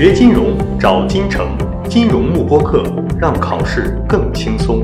[0.00, 2.84] 学金融找金城，金融慕播课，
[3.20, 4.82] 让考试更轻松。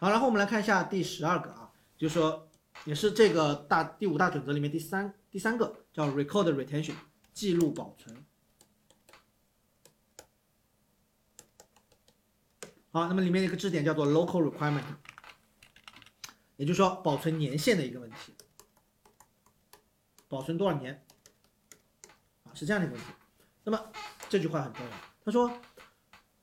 [0.00, 2.48] 好，然后我们来看一下第十二个啊，就是说
[2.84, 6.94] 也是这个大第五大准则里面第三第三个叫 record retention
[7.32, 8.16] 记录保存。
[12.90, 14.82] 好，那么里面一个知识点叫做 local requirement，
[16.56, 18.34] 也就是说保存年限的一个问题，
[20.26, 21.04] 保存多少年，
[22.54, 23.12] 是这样的一个问题。
[23.64, 23.80] 那么
[24.28, 24.92] 这句话很重要，
[25.24, 25.50] 他说，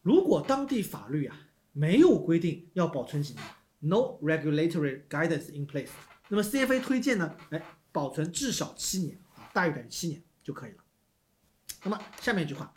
[0.01, 1.37] 如果当地法律啊
[1.71, 3.43] 没有规定要保存几年
[3.79, 5.89] ，no regulatory guidance in place，
[6.29, 10.77] 那么 CFA 推荐呢，哎，保存至少七年啊，大于等于七年就可以了。
[11.83, 12.73] 那么下面一句话，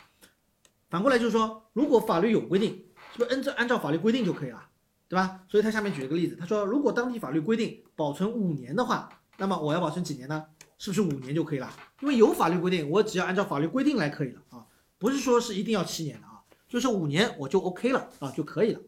[0.89, 2.83] 反过来就是说，如果法律有规定。
[3.13, 4.61] 是不是按照按照法律规定就可以了，
[5.07, 5.39] 对吧？
[5.47, 10.45] 所以他下面举了个例子，他说如果当地法律规定保存五年的话，那么我要保存几年呢？
[10.77, 11.69] 是不是五年就可以了？
[12.01, 14.65] 因为有法律规定，我只要按照法律规定来可以了啊，
[14.97, 18.79] 不是说是一定要七年的啊，就是五年我就 OK 了啊就可以了。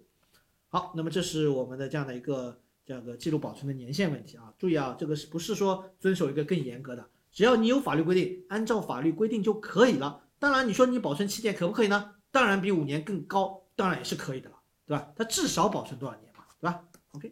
[0.70, 7.06] 好，那么这是我们的这样的一个这个记录保存的年限问题啊，注意啊，这个是不是说遵守一个更严格的？
[7.32, 10.22] 只要你有法律规定，按照法律规定就可以了。
[10.40, 12.12] 当然，你说你保存七年可不可以呢？
[12.32, 13.62] 当然比五年更高。
[13.76, 14.56] 当然也是可以的了，
[14.88, 15.08] 对吧？
[15.16, 16.82] 它至少保存多少年嘛，对吧
[17.12, 17.32] ？OK。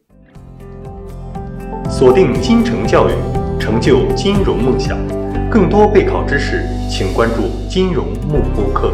[1.89, 3.13] 锁定金城教育，
[3.65, 4.95] 成就金融梦想。
[5.49, 8.93] 更多备考知识，请关注金融幕播课。